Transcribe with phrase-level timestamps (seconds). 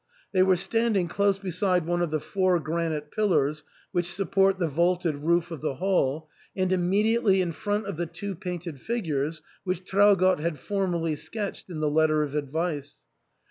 [0.31, 3.63] They were standing close beside one of the four granite pillars
[3.95, 8.07] w^hich sup port the vaulted roof of the hall, and immediately in front of the
[8.07, 13.03] two painted figures which Traugott had formerly sketched in the letter of advice.